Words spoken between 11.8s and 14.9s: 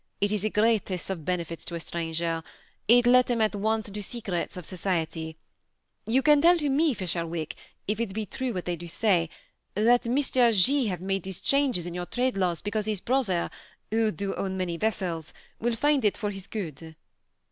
in your traderlaws because his brother, who do own many